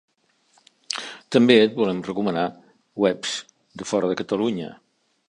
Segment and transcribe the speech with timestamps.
[1.35, 2.45] També et volem recomanar
[3.05, 3.37] webs
[3.83, 4.73] de fora de Catalunya.